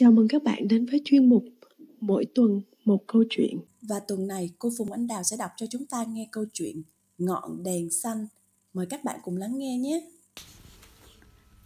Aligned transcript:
Chào 0.00 0.12
mừng 0.12 0.28
các 0.28 0.42
bạn 0.42 0.68
đến 0.68 0.86
với 0.86 1.00
chuyên 1.04 1.28
mục 1.28 1.44
Mỗi 2.00 2.24
tuần 2.34 2.60
một 2.84 3.04
câu 3.06 3.24
chuyện. 3.30 3.58
Và 3.82 4.00
tuần 4.08 4.26
này 4.26 4.50
cô 4.58 4.70
Phùng 4.78 4.92
Anh 4.92 5.06
Đào 5.06 5.22
sẽ 5.22 5.36
đọc 5.36 5.50
cho 5.56 5.66
chúng 5.70 5.86
ta 5.86 6.04
nghe 6.04 6.28
câu 6.32 6.44
chuyện 6.52 6.82
Ngọn 7.18 7.62
đèn 7.62 7.90
xanh. 7.90 8.26
Mời 8.74 8.86
các 8.86 9.04
bạn 9.04 9.20
cùng 9.22 9.36
lắng 9.36 9.58
nghe 9.58 9.78
nhé. 9.78 10.10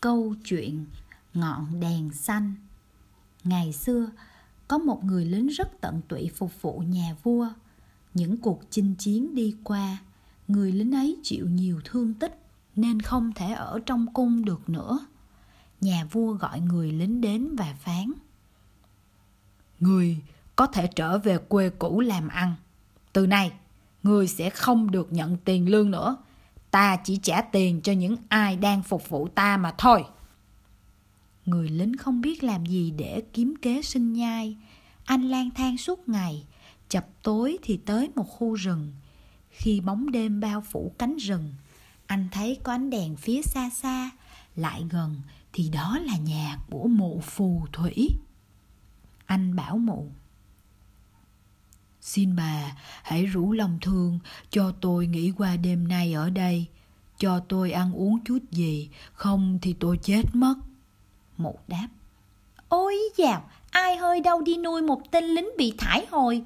Câu 0.01 0.35
chuyện 0.45 0.85
Ngọn 1.35 1.81
đèn 1.81 2.11
xanh 2.13 2.55
Ngày 3.45 3.73
xưa, 3.73 4.11
có 4.69 4.79
một 4.79 5.05
người 5.05 5.25
lính 5.25 5.47
rất 5.47 5.81
tận 5.81 6.01
tụy 6.09 6.31
phục 6.35 6.63
vụ 6.63 6.79
nhà 6.79 7.17
vua. 7.23 7.49
Những 8.15 8.37
cuộc 8.37 8.61
chinh 8.71 8.95
chiến 8.99 9.35
đi 9.35 9.55
qua, 9.65 9.99
người 10.49 10.73
lính 10.73 10.93
ấy 10.93 11.17
chịu 11.23 11.49
nhiều 11.49 11.81
thương 11.85 12.15
tích 12.15 12.39
nên 12.77 13.01
không 13.03 13.33
thể 13.37 13.53
ở 13.53 13.81
trong 13.87 14.07
cung 14.13 14.45
được 14.45 14.69
nữa 14.69 15.07
nhà 15.83 16.05
vua 16.11 16.33
gọi 16.33 16.61
người 16.61 16.93
lính 16.93 17.21
đến 17.21 17.57
và 17.57 17.75
phán 17.79 18.13
người 19.83 20.19
có 20.57 20.67
thể 20.67 20.87
trở 20.87 21.19
về 21.19 21.39
quê 21.39 21.71
cũ 21.71 22.01
làm 22.01 22.29
ăn. 22.29 22.55
Từ 23.13 23.27
nay, 23.27 23.53
người 24.03 24.29
sẽ 24.29 24.51
không 24.51 24.91
được 24.91 25.13
nhận 25.13 25.37
tiền 25.37 25.69
lương 25.69 25.91
nữa. 25.91 26.17
Ta 26.71 26.97
chỉ 26.97 27.17
trả 27.17 27.41
tiền 27.41 27.81
cho 27.81 27.93
những 27.93 28.17
ai 28.29 28.57
đang 28.57 28.83
phục 28.83 29.09
vụ 29.09 29.29
ta 29.29 29.57
mà 29.57 29.75
thôi. 29.79 30.05
Người 31.47 31.69
lính 31.69 31.97
không 31.97 32.21
biết 32.21 32.43
làm 32.43 32.67
gì 32.67 32.91
để 32.91 33.23
kiếm 33.33 33.55
kế 33.63 33.83
sinh 33.83 34.13
nhai. 34.13 34.57
Anh 35.05 35.23
lang 35.23 35.51
thang 35.51 35.79
suốt 35.79 36.09
ngày, 36.09 36.45
chập 36.89 37.07
tối 37.23 37.59
thì 37.63 37.77
tới 37.77 38.11
một 38.15 38.25
khu 38.25 38.55
rừng. 38.55 38.93
Khi 39.51 39.81
bóng 39.81 40.11
đêm 40.11 40.41
bao 40.41 40.61
phủ 40.61 40.93
cánh 40.99 41.17
rừng, 41.17 41.55
anh 42.07 42.29
thấy 42.33 42.59
có 42.63 42.73
ánh 42.73 42.91
đèn 42.91 43.17
phía 43.17 43.43
xa 43.43 43.71
xa. 43.71 44.11
Lại 44.57 44.85
gần 44.91 45.21
thì 45.53 45.69
đó 45.69 45.99
là 46.03 46.17
nhà 46.17 46.59
của 46.71 46.89
mụ 46.89 47.21
phù 47.25 47.67
thủy 47.73 48.09
anh 49.33 49.57
bảo 49.57 49.77
mụ. 49.79 50.11
Xin 52.01 52.37
bà, 52.37 52.77
hãy 53.03 53.27
rủ 53.27 53.53
lòng 53.53 53.79
thương, 53.81 54.19
cho 54.51 54.73
tôi 54.81 55.07
nghỉ 55.07 55.33
qua 55.39 55.57
đêm 55.57 55.89
nay 55.89 56.13
ở 56.13 56.31
đây. 56.31 56.67
Cho 57.19 57.41
tôi 57.49 57.73
ăn 57.73 57.93
uống 57.93 58.25
chút 58.25 58.39
gì, 58.51 58.91
không 59.13 59.59
thì 59.63 59.73
tôi 59.81 59.99
chết 60.03 60.23
mất. 60.33 60.55
Mụ 61.37 61.59
đáp. 61.69 61.89
Ôi 62.69 62.95
dào, 63.17 63.51
ai 63.71 63.97
hơi 63.97 64.21
đâu 64.21 64.43
đi 64.43 64.57
nuôi 64.57 64.83
một 64.83 65.11
tên 65.11 65.25
lính 65.25 65.49
bị 65.59 65.75
thải 65.79 66.07
hồi. 66.11 66.45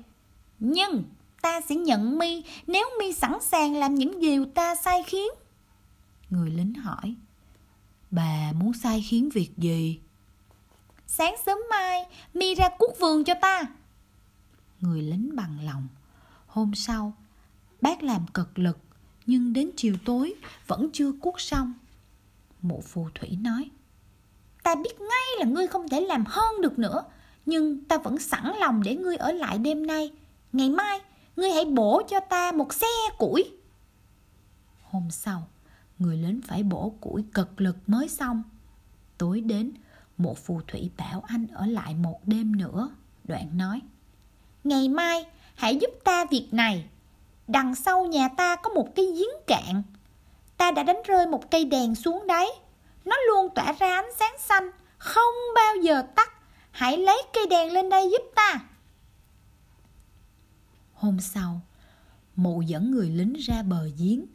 Nhưng 0.59 1.05
ta 1.42 1.61
sẽ 1.61 1.75
nhận 1.75 2.19
mi, 2.19 2.45
nếu 2.67 2.87
mi 2.98 3.12
sẵn 3.12 3.33
sàng 3.41 3.75
làm 3.75 3.95
những 3.95 4.20
điều 4.20 4.45
ta 4.45 4.75
sai 4.75 5.03
khiến. 5.07 5.29
Người 6.31 6.51
lính 6.51 6.75
hỏi. 6.75 7.14
Bà 8.11 8.53
muốn 8.53 8.73
sai 8.73 9.05
khiến 9.09 9.29
việc 9.31 9.51
gì? 9.57 10.01
Sáng 11.19 11.34
sớm 11.47 11.59
mai, 11.70 12.06
mi 12.34 12.55
ra 12.55 12.69
cuốc 12.78 12.98
vườn 13.00 13.25
cho 13.25 13.34
ta. 13.42 13.62
Người 14.81 15.03
lính 15.03 15.36
bằng 15.36 15.58
lòng. 15.64 15.89
Hôm 16.47 16.75
sau, 16.75 17.12
bác 17.81 18.03
làm 18.03 18.27
cực 18.34 18.58
lực, 18.58 18.78
nhưng 19.27 19.53
đến 19.53 19.70
chiều 19.77 19.97
tối 20.05 20.34
vẫn 20.67 20.89
chưa 20.92 21.12
cuốc 21.12 21.41
xong. 21.41 21.75
Mụ 22.62 22.81
phù 22.81 23.08
thủy 23.14 23.39
nói, 23.41 23.70
Ta 24.62 24.75
biết 24.75 25.00
ngay 25.00 25.39
là 25.39 25.45
ngươi 25.45 25.67
không 25.67 25.89
thể 25.89 26.00
làm 26.00 26.25
hơn 26.27 26.61
được 26.61 26.78
nữa, 26.78 27.05
nhưng 27.47 27.84
ta 27.84 27.98
vẫn 27.98 28.19
sẵn 28.19 28.53
lòng 28.61 28.83
để 28.83 28.97
ngươi 28.97 29.17
ở 29.17 29.33
lại 29.33 29.58
đêm 29.58 29.86
nay. 29.86 30.12
Ngày 30.53 30.70
mai, 30.70 31.01
ngươi 31.36 31.51
hãy 31.51 31.64
bổ 31.64 32.03
cho 32.11 32.20
ta 32.20 32.53
một 32.53 32.75
xe 32.75 32.86
củi. 33.19 33.53
Hôm 34.83 35.11
sau, 35.11 35.48
người 35.98 36.17
lính 36.17 36.41
phải 36.47 36.62
bổ 36.62 36.95
củi 37.01 37.25
cực 37.34 37.61
lực 37.61 37.77
mới 37.86 38.08
xong. 38.08 38.42
Tối 39.19 39.41
đến, 39.41 39.73
một 40.19 40.39
phù 40.39 40.61
thủy 40.69 40.91
bảo 40.97 41.22
anh 41.27 41.47
ở 41.47 41.67
lại 41.67 41.95
một 41.95 42.20
đêm 42.25 42.56
nữa. 42.56 42.91
Đoạn 43.25 43.59
nói, 43.59 43.81
Ngày 44.64 44.89
mai, 44.89 45.25
hãy 45.55 45.77
giúp 45.77 45.91
ta 46.05 46.25
việc 46.25 46.48
này. 46.53 46.89
Đằng 47.48 47.75
sau 47.75 48.05
nhà 48.05 48.28
ta 48.28 48.56
có 48.56 48.70
một 48.70 48.95
cái 48.95 49.06
giếng 49.06 49.45
cạn. 49.47 49.83
Ta 50.57 50.70
đã 50.70 50.83
đánh 50.83 51.02
rơi 51.07 51.27
một 51.27 51.51
cây 51.51 51.64
đèn 51.64 51.95
xuống 51.95 52.27
đấy. 52.27 52.52
Nó 53.05 53.17
luôn 53.29 53.55
tỏa 53.55 53.73
ra 53.73 53.95
ánh 53.95 54.11
sáng 54.18 54.35
xanh, 54.39 54.70
không 54.98 55.35
bao 55.55 55.74
giờ 55.83 56.02
tắt. 56.17 56.33
Hãy 56.70 56.96
lấy 56.96 57.23
cây 57.33 57.46
đèn 57.51 57.73
lên 57.73 57.89
đây 57.89 58.11
giúp 58.11 58.23
ta. 58.35 58.61
Hôm 60.95 61.20
sau, 61.20 61.61
mụ 62.36 62.61
dẫn 62.61 62.91
người 62.91 63.11
lính 63.11 63.33
ra 63.33 63.62
bờ 63.62 63.89
giếng 63.98 64.27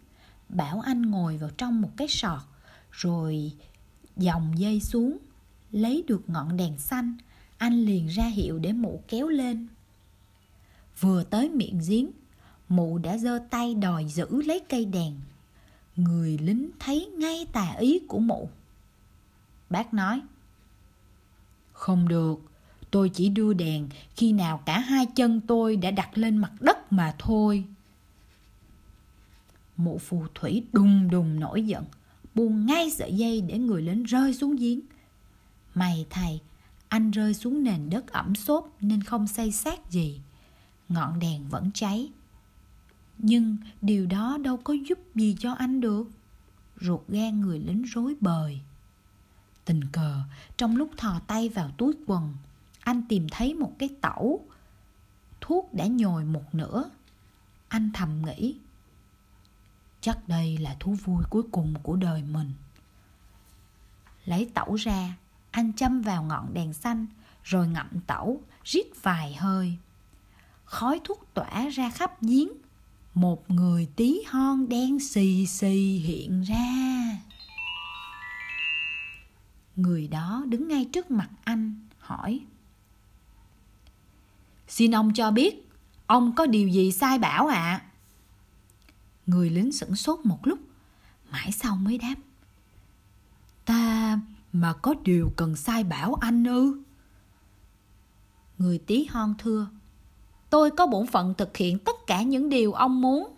bảo 0.49 0.81
anh 0.85 1.01
ngồi 1.01 1.37
vào 1.37 1.49
trong 1.57 1.81
một 1.81 1.89
cái 1.97 2.07
sọt 2.07 2.39
rồi 2.91 3.51
dòng 4.17 4.53
dây 4.59 4.79
xuống 4.79 5.17
lấy 5.71 6.03
được 6.07 6.29
ngọn 6.29 6.57
đèn 6.57 6.77
xanh 6.77 7.17
anh 7.57 7.85
liền 7.85 8.07
ra 8.07 8.25
hiệu 8.25 8.59
để 8.59 8.73
mụ 8.73 9.03
kéo 9.07 9.27
lên. 9.27 9.67
Vừa 10.99 11.23
tới 11.23 11.49
miệng 11.49 11.81
giếng 11.87 12.11
mụ 12.69 12.97
đã 12.97 13.17
giơ 13.17 13.39
tay 13.49 13.75
đòi 13.75 14.05
giữ 14.05 14.41
lấy 14.41 14.59
cây 14.69 14.85
đèn. 14.85 15.15
Người 15.95 16.37
lính 16.37 16.69
thấy 16.79 17.09
ngay 17.17 17.45
tà 17.51 17.75
ý 17.79 17.99
của 18.07 18.19
mụ. 18.19 18.49
Bác 19.69 19.93
nói 19.93 20.21
không 21.73 22.07
được 22.07 22.39
tôi 22.91 23.09
chỉ 23.09 23.29
đưa 23.29 23.53
đèn 23.53 23.89
khi 24.15 24.33
nào 24.33 24.61
cả 24.65 24.79
hai 24.79 25.05
chân 25.05 25.41
tôi 25.47 25.75
đã 25.75 25.91
đặt 25.91 26.17
lên 26.17 26.37
mặt 26.37 26.51
đất 26.59 26.93
mà 26.93 27.15
thôi. 27.19 27.65
Mụ 29.77 29.97
phù 29.97 30.23
thủy 30.35 30.63
đùng 30.73 31.09
đùng 31.09 31.39
nổi 31.39 31.63
giận, 31.63 31.83
buông 32.35 32.65
ngay 32.65 32.91
sợi 32.91 33.13
dây 33.13 33.41
để 33.41 33.57
người 33.57 33.81
lính 33.81 34.03
rơi 34.03 34.33
xuống 34.33 34.55
giếng. 34.55 34.79
May 35.75 36.05
thầy, 36.09 36.41
anh 36.87 37.11
rơi 37.11 37.33
xuống 37.33 37.63
nền 37.63 37.89
đất 37.89 38.07
ẩm 38.07 38.35
xốp 38.35 38.69
nên 38.81 39.03
không 39.03 39.27
xây 39.27 39.51
xác 39.51 39.91
gì. 39.91 40.21
Ngọn 40.89 41.19
đèn 41.19 41.49
vẫn 41.49 41.71
cháy. 41.73 42.11
Nhưng 43.17 43.57
điều 43.81 44.05
đó 44.05 44.37
đâu 44.43 44.57
có 44.57 44.73
giúp 44.73 44.99
gì 45.15 45.35
cho 45.39 45.53
anh 45.53 45.81
được. 45.81 46.09
Ruột 46.81 47.01
gan 47.07 47.41
người 47.41 47.59
lính 47.59 47.83
rối 47.83 48.15
bời. 48.19 48.59
Tình 49.65 49.85
cờ, 49.91 50.21
trong 50.57 50.77
lúc 50.77 50.91
thò 50.97 51.19
tay 51.27 51.49
vào 51.49 51.71
túi 51.77 51.93
quần, 52.07 52.33
anh 52.79 53.03
tìm 53.09 53.27
thấy 53.31 53.53
một 53.53 53.75
cái 53.79 53.89
tẩu. 54.01 54.45
Thuốc 55.41 55.73
đã 55.73 55.85
nhồi 55.85 56.25
một 56.25 56.55
nửa. 56.55 56.89
Anh 57.67 57.91
thầm 57.93 58.21
nghĩ, 58.25 58.55
chắc 60.01 60.27
đây 60.27 60.57
là 60.57 60.75
thú 60.79 60.93
vui 60.93 61.23
cuối 61.29 61.43
cùng 61.51 61.73
của 61.83 61.95
đời 61.95 62.23
mình 62.23 62.51
lấy 64.25 64.51
tẩu 64.53 64.75
ra 64.75 65.17
anh 65.51 65.73
châm 65.73 66.01
vào 66.01 66.23
ngọn 66.23 66.53
đèn 66.53 66.73
xanh, 66.73 67.05
rồi 67.43 67.67
ngậm 67.67 67.87
tẩu, 68.07 68.41
rít 68.63 68.85
vài 69.03 69.33
hơi. 69.33 69.77
Khói 70.65 70.99
thuốc 71.03 71.27
tỏa 71.33 71.69
ra 71.69 71.89
khắp 71.89 72.21
giếng. 72.21 72.49
Một 73.13 73.51
người 73.51 73.89
tí 73.95 74.21
hon 74.27 74.69
đen 74.69 74.99
xì 74.99 75.47
xì 75.47 75.97
hiện 75.97 76.41
ra. 76.41 77.17
Người 79.75 80.07
đó 80.07 80.43
đứng 80.47 80.67
ngay 80.67 80.85
trước 80.93 81.11
mặt 81.11 81.29
anh, 81.43 81.75
hỏi. 81.99 82.39
Xin 84.67 84.95
ông 84.95 85.13
cho 85.13 85.31
biết, 85.31 85.69
ông 86.07 86.35
có 86.35 86.45
điều 86.45 86.67
gì 86.67 86.91
sai 86.91 87.19
bảo 87.19 87.47
ạ? 87.47 87.55
À? 87.55 87.85
Người 89.25 89.49
lính 89.49 89.71
sửng 89.71 89.95
sốt 89.95 90.19
một 90.25 90.47
lúc, 90.47 90.59
Mãi 91.31 91.51
sau 91.51 91.75
mới 91.75 91.97
đáp. 91.97 92.15
Ta 93.65 94.19
mà 94.53 94.73
có 94.73 94.93
điều 95.03 95.33
cần 95.35 95.55
sai 95.55 95.83
bảo 95.83 96.13
anh 96.13 96.43
ư? 96.43 96.81
Người 98.57 98.77
tí 98.77 99.05
hon 99.11 99.35
thưa, 99.37 99.67
Tôi 100.49 100.71
có 100.71 100.87
bổn 100.87 101.07
phận 101.07 101.33
thực 101.37 101.57
hiện 101.57 101.79
tất 101.79 101.95
cả 102.07 102.21
những 102.21 102.49
điều 102.49 102.73
ông 102.73 103.01
muốn. 103.01 103.35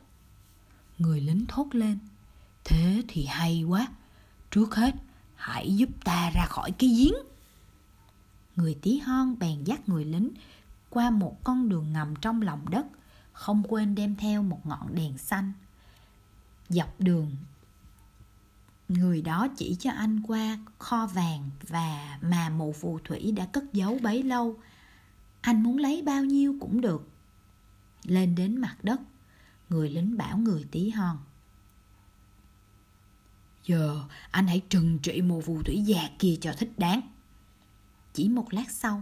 Người 0.97 1.22
lính 1.22 1.46
thốt 1.47 1.68
lên, 1.72 1.97
Thế 2.63 3.03
thì 3.07 3.25
hay 3.25 3.63
quá, 3.63 3.88
Trước 4.51 4.75
hết 4.75 4.96
hãy 5.35 5.75
giúp 5.75 5.90
ta 6.03 6.31
ra 6.35 6.46
khỏi 6.46 6.72
cái 6.72 6.90
giếng. 6.90 7.13
Người 8.56 8.78
tí 8.81 9.00
hon 9.00 9.40
bèn 9.40 9.63
dắt 9.63 9.90
người 9.90 10.06
lính 10.06 10.30
qua 10.89 11.10
một 11.10 11.44
con 11.44 11.69
đường 11.69 11.94
ngầm 11.94 12.15
trong 12.15 12.42
lòng 12.42 12.69
đất, 12.69 12.86
Không 13.33 13.63
quên 13.69 13.95
đem 13.95 14.15
theo 14.15 14.44
một 14.44 14.65
ngọn 14.65 14.95
đèn 14.95 15.18
xanh. 15.18 15.54
Dọc 16.69 17.00
đường 17.00 17.36
người 18.89 19.21
đó 19.21 19.47
chỉ 19.57 19.75
cho 19.80 19.91
anh 19.91 20.21
qua 20.27 20.57
kho 20.80 21.07
vàng 21.07 21.50
và 21.68 22.19
mà 22.21 22.50
mụ 22.50 22.74
phù 22.74 23.00
thủy 23.00 23.31
đã 23.31 23.45
cất 23.45 23.74
giấu 23.74 24.00
bấy 24.01 24.24
lâu. 24.24 24.59
Anh 25.41 25.63
muốn 25.63 25.77
lấy 25.77 26.01
bao 26.01 26.24
nhiêu 26.24 26.56
cũng 26.59 26.81
được. 26.81 27.09
Lên 28.03 28.35
đến 28.35 28.57
mặt 28.57 28.75
đất, 28.83 29.01
người 29.69 29.89
lính 29.89 30.18
bảo 30.18 30.38
người 30.38 30.65
tí 30.71 30.89
hon. 30.89 31.18
Giờ 33.65 34.03
anh 34.31 34.47
hãy 34.47 34.62
trừng 34.69 35.00
trị 35.00 35.21
mụ 35.21 35.41
phù 35.41 35.63
thủy 35.63 35.83
già 35.86 36.09
kia 36.19 36.36
cho 36.41 36.53
thích 36.57 36.71
đáng. 36.77 37.01
Chỉ 38.13 38.29
một 38.29 38.53
lát 38.53 38.71
sau, 38.71 39.01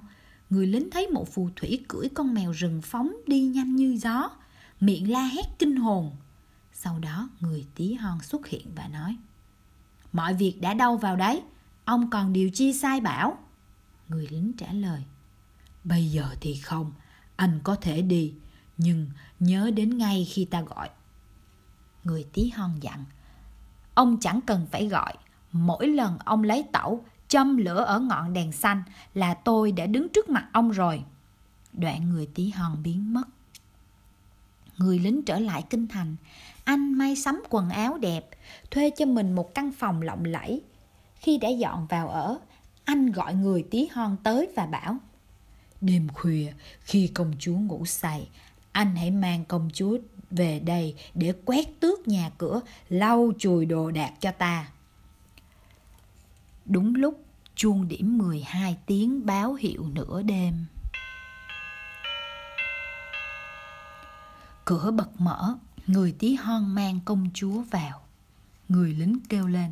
người 0.49 0.67
lính 0.67 0.89
thấy 0.91 1.07
mụ 1.07 1.25
phù 1.25 1.49
thủy 1.55 1.83
cưỡi 1.87 2.09
con 2.13 2.33
mèo 2.33 2.51
rừng 2.51 2.81
phóng 2.81 3.13
đi 3.27 3.41
nhanh 3.41 3.75
như 3.75 3.97
gió, 3.97 4.29
miệng 4.79 5.11
la 5.11 5.23
hét 5.23 5.45
kinh 5.59 5.75
hồn. 5.75 6.15
Sau 6.73 6.99
đó 6.99 7.29
người 7.39 7.65
tí 7.75 7.93
hon 7.93 8.21
xuất 8.21 8.47
hiện 8.47 8.67
và 8.75 8.87
nói 8.87 9.17
Mọi 10.13 10.33
việc 10.33 10.61
đã 10.61 10.73
đâu 10.73 10.97
vào 10.97 11.15
đấy 11.15 11.43
Ông 11.85 12.09
còn 12.09 12.33
điều 12.33 12.49
chi 12.53 12.73
sai 12.73 13.01
bảo 13.01 13.37
Người 14.09 14.27
lính 14.31 14.53
trả 14.57 14.73
lời. 14.73 15.03
Bây 15.83 16.11
giờ 16.11 16.35
thì 16.41 16.55
không, 16.55 16.91
anh 17.35 17.59
có 17.63 17.75
thể 17.75 18.01
đi, 18.01 18.33
nhưng 18.77 19.07
nhớ 19.39 19.71
đến 19.75 19.97
ngay 19.97 20.27
khi 20.31 20.45
ta 20.45 20.61
gọi. 20.61 20.89
Người 22.03 22.25
tí 22.33 22.49
hon 22.49 22.75
dặn. 22.81 23.05
Ông 23.93 24.17
chẳng 24.19 24.39
cần 24.45 24.67
phải 24.71 24.87
gọi, 24.87 25.13
mỗi 25.51 25.87
lần 25.87 26.17
ông 26.25 26.43
lấy 26.43 26.63
tẩu, 26.71 27.05
châm 27.27 27.57
lửa 27.57 27.83
ở 27.83 27.99
ngọn 27.99 28.33
đèn 28.33 28.51
xanh 28.51 28.83
là 29.13 29.33
tôi 29.33 29.71
đã 29.71 29.85
đứng 29.85 30.07
trước 30.09 30.29
mặt 30.29 30.47
ông 30.53 30.71
rồi. 30.71 31.03
Đoạn 31.73 32.09
người 32.09 32.25
tí 32.25 32.49
hon 32.49 32.83
biến 32.83 33.13
mất. 33.13 33.27
Người 34.77 34.99
lính 34.99 35.23
trở 35.23 35.39
lại 35.39 35.63
kinh 35.69 35.87
thành, 35.87 36.15
anh 36.63 36.93
may 36.93 37.15
sắm 37.15 37.43
quần 37.49 37.69
áo 37.69 37.97
đẹp, 37.97 38.29
thuê 38.71 38.89
cho 38.89 39.05
mình 39.05 39.33
một 39.33 39.55
căn 39.55 39.71
phòng 39.71 40.01
lộng 40.01 40.25
lẫy. 40.25 40.61
Khi 41.15 41.37
đã 41.37 41.49
dọn 41.49 41.87
vào 41.87 42.09
ở, 42.09 42.39
anh 42.85 43.11
gọi 43.11 43.33
người 43.33 43.65
tí 43.71 43.87
hon 43.91 44.17
tới 44.23 44.49
và 44.55 44.65
bảo 44.65 44.97
Đêm 45.81 46.07
khuya, 46.13 46.53
khi 46.81 47.07
công 47.07 47.33
chúa 47.39 47.55
ngủ 47.55 47.85
say, 47.85 48.29
anh 48.71 48.95
hãy 48.95 49.11
mang 49.11 49.45
công 49.45 49.69
chúa 49.73 49.97
về 50.31 50.59
đây 50.59 50.95
để 51.13 51.33
quét 51.45 51.79
tước 51.79 52.07
nhà 52.07 52.31
cửa, 52.37 52.61
lau 52.89 53.31
chùi 53.39 53.65
đồ 53.65 53.91
đạc 53.91 54.13
cho 54.19 54.31
ta. 54.31 54.67
Đúng 56.65 56.95
lúc 56.95 57.25
chuông 57.55 57.87
điểm 57.87 58.17
12 58.17 58.77
tiếng 58.85 59.25
báo 59.25 59.53
hiệu 59.53 59.85
nửa 59.93 60.21
đêm. 60.21 60.65
Cửa 64.65 64.91
bật 64.91 65.21
mở, 65.21 65.55
người 65.91 66.15
tí 66.19 66.35
hon 66.35 66.75
mang 66.75 66.99
công 67.05 67.27
chúa 67.33 67.61
vào. 67.61 68.01
Người 68.69 68.93
lính 68.93 69.19
kêu 69.29 69.47
lên, 69.47 69.71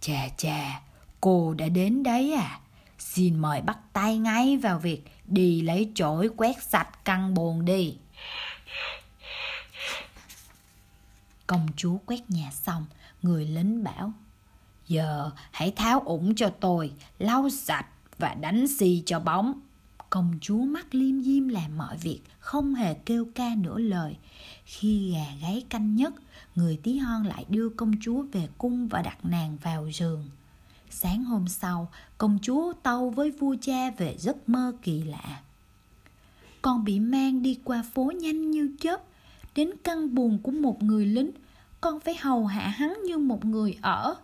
chà 0.00 0.28
chà, 0.36 0.80
cô 1.20 1.54
đã 1.54 1.68
đến 1.68 2.02
đấy 2.02 2.32
à? 2.32 2.60
Xin 2.98 3.38
mời 3.38 3.60
bắt 3.60 3.78
tay 3.92 4.18
ngay 4.18 4.56
vào 4.56 4.78
việc 4.78 5.04
đi 5.26 5.62
lấy 5.62 5.92
chổi 5.94 6.30
quét 6.36 6.62
sạch 6.62 7.04
căn 7.04 7.34
buồn 7.34 7.64
đi. 7.64 7.96
Công 11.46 11.68
chúa 11.76 11.96
quét 12.06 12.30
nhà 12.30 12.50
xong, 12.52 12.86
người 13.22 13.46
lính 13.46 13.84
bảo, 13.84 14.12
giờ 14.86 15.30
hãy 15.50 15.72
tháo 15.76 16.00
ủng 16.00 16.34
cho 16.34 16.50
tôi, 16.60 16.92
lau 17.18 17.50
sạch 17.50 17.86
và 18.18 18.34
đánh 18.34 18.66
xì 18.78 19.02
cho 19.06 19.20
bóng. 19.20 19.60
Công 20.12 20.38
chúa 20.40 20.58
mắt 20.58 20.94
liêm 20.94 21.22
diêm 21.22 21.48
làm 21.48 21.78
mọi 21.78 21.96
việc, 21.96 22.20
không 22.38 22.74
hề 22.74 22.94
kêu 22.94 23.26
ca 23.34 23.54
nửa 23.56 23.78
lời. 23.78 24.16
Khi 24.64 25.12
gà 25.12 25.26
gáy 25.42 25.64
canh 25.68 25.96
nhất, 25.96 26.14
người 26.54 26.78
tí 26.82 26.96
hon 26.98 27.24
lại 27.24 27.44
đưa 27.48 27.68
công 27.68 27.92
chúa 28.00 28.22
về 28.22 28.48
cung 28.58 28.88
và 28.88 29.02
đặt 29.02 29.24
nàng 29.24 29.56
vào 29.62 29.90
giường. 29.90 30.24
Sáng 30.90 31.24
hôm 31.24 31.48
sau, 31.48 31.90
công 32.18 32.38
chúa 32.42 32.72
tâu 32.82 33.10
với 33.10 33.30
vua 33.30 33.56
cha 33.60 33.90
về 33.90 34.16
giấc 34.18 34.48
mơ 34.48 34.72
kỳ 34.82 35.02
lạ. 35.02 35.40
Con 36.62 36.84
bị 36.84 37.00
mang 37.00 37.42
đi 37.42 37.58
qua 37.64 37.84
phố 37.94 38.12
nhanh 38.20 38.50
như 38.50 38.76
chớp, 38.80 39.04
đến 39.54 39.70
căn 39.84 40.14
buồn 40.14 40.38
của 40.42 40.52
một 40.52 40.82
người 40.82 41.06
lính, 41.06 41.30
con 41.80 42.00
phải 42.00 42.14
hầu 42.20 42.46
hạ 42.46 42.68
hắn 42.68 42.96
như 43.06 43.18
một 43.18 43.44
người 43.44 43.78
ở. 43.82 44.14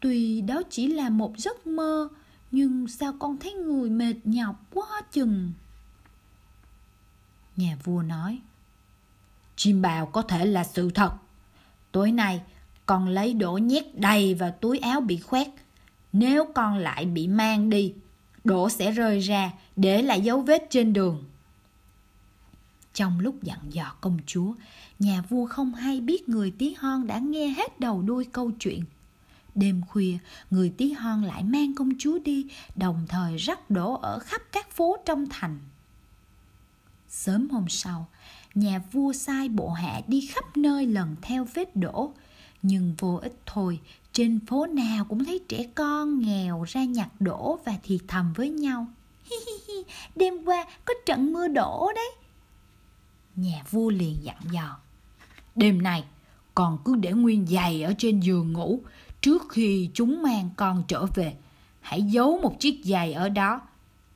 Tuy 0.00 0.40
đó 0.40 0.62
chỉ 0.70 0.86
là 0.86 1.08
một 1.08 1.38
giấc 1.38 1.66
mơ, 1.66 2.08
nhưng 2.50 2.88
sao 2.88 3.12
con 3.18 3.38
thấy 3.38 3.52
người 3.52 3.90
mệt 3.90 4.14
nhọc 4.24 4.56
quá 4.74 5.02
chừng. 5.12 5.52
Nhà 7.56 7.76
vua 7.84 8.02
nói, 8.02 8.38
Chim 9.56 9.82
bào 9.82 10.06
có 10.06 10.22
thể 10.22 10.46
là 10.46 10.64
sự 10.64 10.90
thật. 10.90 11.12
Tối 11.92 12.12
nay, 12.12 12.42
con 12.86 13.08
lấy 13.08 13.34
đổ 13.34 13.52
nhét 13.52 14.00
đầy 14.00 14.34
vào 14.34 14.50
túi 14.50 14.78
áo 14.78 15.00
bị 15.00 15.16
khoét, 15.16 15.48
nếu 16.12 16.44
con 16.54 16.78
lại 16.78 17.04
bị 17.04 17.28
mang 17.28 17.70
đi, 17.70 17.94
đổ 18.44 18.68
sẽ 18.68 18.90
rơi 18.90 19.20
ra 19.20 19.52
để 19.76 20.02
lại 20.02 20.20
dấu 20.20 20.40
vết 20.40 20.66
trên 20.70 20.92
đường. 20.92 21.24
Trong 22.94 23.20
lúc 23.20 23.42
dặn 23.42 23.58
dò 23.70 23.94
công 24.00 24.18
chúa, 24.26 24.52
nhà 24.98 25.22
vua 25.28 25.46
không 25.46 25.74
hay 25.74 26.00
biết 26.00 26.28
người 26.28 26.50
tí 26.58 26.74
hon 26.78 27.06
đã 27.06 27.18
nghe 27.18 27.48
hết 27.48 27.80
đầu 27.80 28.02
đuôi 28.02 28.24
câu 28.32 28.50
chuyện. 28.58 28.84
Đêm 29.58 29.82
khuya, 29.88 30.18
người 30.50 30.72
tí 30.76 30.92
hon 30.92 31.22
lại 31.22 31.44
mang 31.44 31.74
công 31.74 31.90
chúa 31.98 32.18
đi, 32.18 32.46
đồng 32.76 33.06
thời 33.08 33.36
rắc 33.36 33.70
đổ 33.70 33.94
ở 33.94 34.18
khắp 34.18 34.42
các 34.52 34.70
phố 34.70 34.96
trong 35.04 35.26
thành. 35.30 35.58
Sớm 37.08 37.50
hôm 37.50 37.68
sau, 37.68 38.06
nhà 38.54 38.82
vua 38.92 39.12
sai 39.12 39.48
bộ 39.48 39.70
hạ 39.70 40.00
đi 40.06 40.26
khắp 40.26 40.56
nơi 40.56 40.86
lần 40.86 41.16
theo 41.22 41.46
vết 41.54 41.76
đổ, 41.76 42.12
nhưng 42.62 42.94
vô 42.98 43.18
ích 43.22 43.36
thôi 43.46 43.80
trên 44.12 44.40
phố 44.46 44.66
nào 44.66 45.04
cũng 45.04 45.24
thấy 45.24 45.40
trẻ 45.48 45.66
con 45.74 46.20
nghèo 46.20 46.64
ra 46.68 46.84
nhặt 46.84 47.08
đổ 47.20 47.58
và 47.64 47.72
thì 47.82 48.00
thầm 48.08 48.32
với 48.32 48.50
nhau. 48.50 48.86
Hi 49.24 49.36
hi 49.46 49.52
hi, 49.68 49.84
đêm 50.16 50.44
qua 50.44 50.66
có 50.84 50.94
trận 51.06 51.32
mưa 51.32 51.48
đổ 51.48 51.92
đấy. 51.94 52.10
Nhà 53.36 53.62
vua 53.70 53.90
liền 53.90 54.16
dặn 54.22 54.36
dò. 54.50 54.78
Đêm 55.54 55.82
nay, 55.82 56.04
còn 56.54 56.78
cứ 56.84 56.94
để 56.96 57.12
nguyên 57.12 57.46
giày 57.46 57.82
ở 57.82 57.94
trên 57.98 58.20
giường 58.20 58.52
ngủ. 58.52 58.80
Trước 59.20 59.46
khi 59.48 59.90
chúng 59.94 60.22
mang 60.22 60.50
con 60.56 60.84
trở 60.88 61.06
về, 61.06 61.36
hãy 61.80 62.02
giấu 62.02 62.40
một 62.42 62.60
chiếc 62.60 62.80
giày 62.84 63.12
ở 63.12 63.28
đó. 63.28 63.60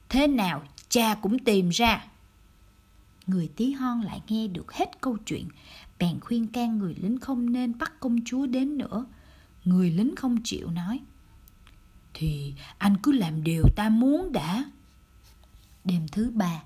Thế 0.08 0.26
nào 0.26 0.62
cha 0.88 1.14
cũng 1.14 1.38
tìm 1.38 1.68
ra. 1.68 2.04
Người 3.26 3.48
tí 3.56 3.72
hon 3.72 4.00
lại 4.00 4.22
nghe 4.28 4.46
được 4.46 4.72
hết 4.72 5.00
câu 5.00 5.16
chuyện, 5.26 5.48
bèn 5.98 6.20
khuyên 6.20 6.46
can 6.46 6.78
người 6.78 6.94
lính 6.94 7.18
không 7.18 7.52
nên 7.52 7.78
bắt 7.78 8.00
công 8.00 8.18
chúa 8.24 8.46
đến 8.46 8.78
nữa 8.78 9.06
Người 9.64 9.90
lính 9.90 10.16
không 10.16 10.38
chịu 10.44 10.70
nói 10.70 11.00
Thì 12.14 12.54
anh 12.78 12.96
cứ 13.02 13.12
làm 13.12 13.44
điều 13.44 13.62
ta 13.76 13.88
muốn 13.88 14.32
đã 14.32 14.64
Đêm 15.84 16.06
thứ 16.12 16.30
ba 16.34 16.62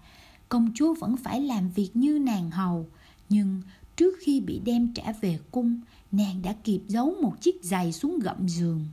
Công 0.49 0.73
chúa 0.75 0.95
vẫn 0.95 1.17
phải 1.17 1.41
làm 1.41 1.71
việc 1.71 1.97
như 1.97 2.19
nàng 2.19 2.51
hầu 2.51 2.89
Nhưng 3.29 3.63
trước 3.97 4.15
khi 4.21 4.41
bị 4.41 4.61
đem 4.65 4.95
trả 4.95 5.13
về 5.13 5.39
cung, 5.51 5.81
Nàng 6.13 6.43
đã 6.43 6.53
kịp 6.65 6.81
giấu 6.89 7.15
một 7.23 7.41
chiếc 7.41 7.65
giày 7.65 7.93
xuống 7.93 8.19
gậm 8.19 8.49
giường. 8.49 8.87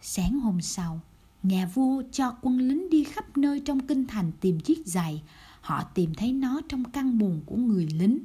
Sáng 0.00 0.40
hôm 0.40 0.60
sau, 0.60 1.00
Nhà 1.42 1.70
vua 1.74 2.02
cho 2.12 2.36
quân 2.42 2.58
lính 2.58 2.90
đi 2.90 3.04
khắp 3.04 3.36
nơi 3.36 3.60
trong 3.60 3.86
kinh 3.86 4.06
thành 4.06 4.32
tìm 4.40 4.60
chiếc 4.60 4.86
giày. 4.86 5.22
Họ 5.60 5.84
tìm 5.94 6.14
thấy 6.14 6.32
nó 6.32 6.60
trong 6.68 6.84
căn 6.84 7.18
buồng 7.18 7.40
của 7.46 7.56
người 7.56 7.88
lính. 7.94 8.18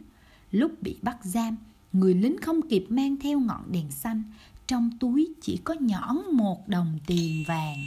Lúc 0.51 0.81
bị 0.81 0.97
bắt 1.01 1.17
giam, 1.23 1.57
Người 1.93 2.13
lính 2.13 2.37
không 2.41 2.61
kịp 2.69 2.85
mang 2.89 3.17
theo 3.17 3.39
ngọn 3.39 3.71
đèn 3.71 3.91
xanh. 3.91 4.23
Trong 4.67 4.89
túi 4.99 5.33
chỉ 5.41 5.57
có 5.63 5.73
nhõn 5.73 6.17
một 6.33 6.67
đồng 6.67 6.99
tiền 7.07 7.43
vàng. 7.47 7.79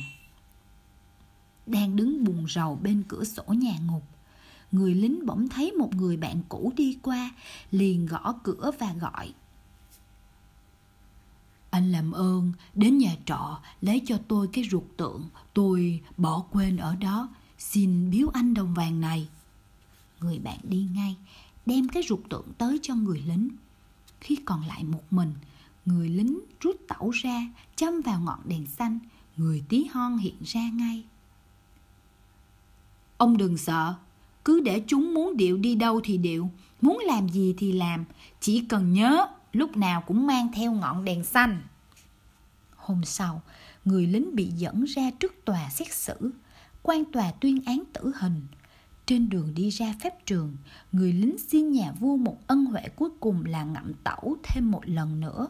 Đang 1.66 1.96
đứng 1.96 2.24
buồn 2.24 2.46
rầu 2.48 2.78
bên 2.82 3.02
cửa 3.08 3.24
sổ 3.24 3.42
nhà 3.48 3.78
ngục 3.86 4.02
Người 4.76 4.94
lính 4.94 5.26
bỗng 5.26 5.48
thấy 5.48 5.72
một 5.72 5.94
người 5.94 6.16
bạn 6.16 6.42
cũ 6.48 6.72
đi 6.76 6.98
qua, 7.02 7.30
Liền 7.70 8.06
gõ 8.06 8.34
cửa 8.42 8.70
và 8.78 8.92
gọi. 8.92 9.34
Anh 11.70 11.92
làm 11.92 12.12
ơn, 12.12 12.52
đến 12.74 12.98
nhà 12.98 13.16
trọ, 13.26 13.60
lấy 13.80 14.02
cho 14.06 14.18
tôi 14.28 14.48
cái 14.52 14.64
ruột 14.70 14.82
tượng, 14.96 15.28
tôi 15.54 16.02
bỏ 16.16 16.44
quên 16.50 16.76
ở 16.76 16.96
đó. 16.96 17.28
Xin 17.58 18.10
biếu 18.10 18.28
anh 18.28 18.54
đồng 18.54 18.74
vàng 18.74 19.00
này. 19.00 19.28
Người 20.20 20.38
bạn 20.38 20.58
đi 20.62 20.86
ngay, 20.94 21.16
đem 21.66 21.88
cái 21.88 22.02
ruột 22.08 22.20
tượng 22.28 22.52
tới 22.58 22.78
cho 22.82 22.94
người 22.94 23.22
lính. 23.26 23.48
Khi 24.20 24.36
còn 24.36 24.66
lại 24.66 24.84
một 24.84 25.04
mình, 25.10 25.34
người 25.84 26.08
lính 26.08 26.40
rút 26.60 26.76
tẩu 26.88 27.10
ra, 27.10 27.48
châm 27.76 28.00
vào 28.00 28.20
ngọn 28.20 28.40
đèn 28.44 28.66
xanh. 28.66 28.98
Người 29.36 29.64
tí 29.68 29.84
hon 29.84 30.18
hiện 30.18 30.36
ra 30.44 30.70
ngay. 30.70 31.04
Ông 33.16 33.36
đừng 33.36 33.58
sợ 33.58 33.94
cứ 34.46 34.60
để 34.60 34.82
chúng 34.86 35.15
muốn 35.15 35.36
điệu 35.36 35.56
đi 35.56 35.74
đâu 35.74 36.00
thì 36.05 36.19
điệu 36.19 36.50
muốn 36.81 36.98
làm 37.06 37.29
gì 37.29 37.55
thì 37.58 37.72
làm 37.72 38.05
chỉ 38.41 38.65
cần 38.69 38.93
nhớ 38.93 39.26
lúc 39.53 39.76
nào 39.76 40.03
cũng 40.06 40.26
mang 40.26 40.48
theo 40.55 40.72
ngọn 40.72 41.05
đèn 41.05 41.24
xanh 41.24 41.62
hôm 42.76 43.05
sau 43.05 43.43
người 43.84 44.06
lính 44.06 44.34
bị 44.36 44.46
dẫn 44.46 44.84
ra 44.84 45.10
trước 45.20 45.44
tòa 45.44 45.70
xét 45.70 45.93
xử 45.93 46.31
quan 46.82 47.05
tòa 47.05 47.32
tuyên 47.41 47.62
án 47.67 47.82
tử 47.93 48.12
hình 48.20 48.43
trên 49.06 49.29
đường 49.29 49.55
đi 49.55 49.70
ra 49.70 49.94
phép 50.00 50.26
trường, 50.26 50.56
người 50.93 51.12
lính 51.12 51.36
xin 51.48 51.72
nhà 51.72 51.93
vua 51.93 52.17
một 52.17 52.38
ân 52.46 52.65
huệ 52.65 52.88
cuối 52.96 53.10
cùng 53.20 53.44
là 53.44 53.65
ngậm 53.65 53.93
tẩu 54.05 54.36
thêm 54.43 54.70
một 54.70 54.88
lần 54.88 55.20
nữa. 55.20 55.46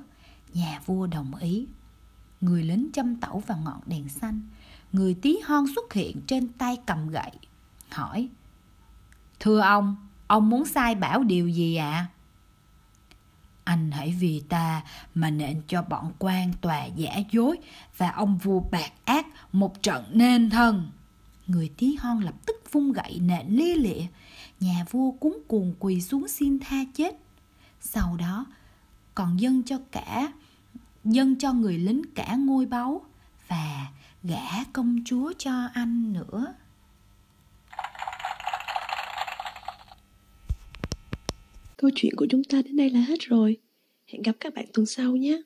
Nhà 0.54 0.80
vua 0.86 1.06
đồng 1.06 1.34
ý. 1.34 1.66
Người 2.40 2.62
lính 2.62 2.88
châm 2.92 3.16
tẩu 3.16 3.42
vào 3.46 3.58
ngọn 3.64 3.80
đèn 3.86 4.08
xanh. 4.08 4.40
Người 4.92 5.14
tí 5.14 5.38
hon 5.44 5.64
xuất 5.74 5.92
hiện 5.92 6.20
trên 6.26 6.48
tay 6.48 6.78
cầm 6.86 7.08
gậy. 7.08 7.30
Hỏi. 7.88 8.28
Thưa 9.46 9.60
ông, 9.60 9.96
ông 10.26 10.48
muốn 10.50 10.64
sai 10.66 10.94
bảo 10.94 11.22
điều 11.22 11.48
gì 11.48 11.76
ạ? 11.76 11.90
À? 11.90 12.06
Anh 13.64 13.90
hãy 13.90 14.14
vì 14.20 14.42
ta 14.48 14.82
mà 15.14 15.30
nện 15.30 15.62
cho 15.68 15.82
bọn 15.82 16.12
quan 16.18 16.52
tòa 16.60 16.84
giả 16.84 17.14
dối 17.30 17.56
và 17.96 18.10
ông 18.10 18.38
vua 18.38 18.60
bạc 18.60 18.92
ác 19.04 19.26
một 19.52 19.82
trận 19.82 20.04
nên 20.10 20.50
thân. 20.50 20.90
Người 21.46 21.70
tí 21.76 21.96
hon 22.00 22.20
lập 22.20 22.34
tức 22.46 22.56
vung 22.72 22.92
gậy 22.92 23.20
nện 23.22 23.46
lia 23.48 23.74
lịa. 23.74 24.02
Nhà 24.60 24.84
vua 24.90 25.10
cuống 25.10 25.38
cuồng 25.48 25.74
quỳ 25.78 26.00
xuống 26.00 26.28
xin 26.28 26.58
tha 26.58 26.76
chết. 26.94 27.16
Sau 27.80 28.16
đó 28.16 28.46
còn 29.14 29.40
dâng 29.40 29.62
cho 29.62 29.78
cả 29.90 30.32
dâng 31.04 31.38
cho 31.38 31.52
người 31.52 31.78
lính 31.78 32.02
cả 32.14 32.34
ngôi 32.34 32.66
báu 32.66 33.00
và 33.48 33.86
gả 34.22 34.64
công 34.72 34.98
chúa 35.04 35.32
cho 35.38 35.68
anh 35.74 36.12
nữa 36.12 36.54
Câu 41.76 41.90
chuyện 41.94 42.14
của 42.16 42.26
chúng 42.30 42.44
ta 42.44 42.62
đến 42.62 42.76
đây 42.76 42.90
là 42.90 43.00
hết 43.00 43.20
rồi. 43.20 43.56
Hẹn 44.06 44.22
gặp 44.22 44.36
các 44.40 44.54
bạn 44.54 44.66
tuần 44.72 44.86
sau 44.86 45.16
nhé. 45.16 45.42